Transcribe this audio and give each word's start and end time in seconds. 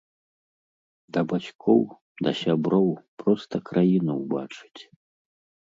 Да 1.17 1.21
бацькоў, 1.33 1.81
да 2.29 2.33
сяброў, 2.41 2.89
проста 3.25 3.55
краіну 3.71 4.13
ўбачыць. 4.25 4.81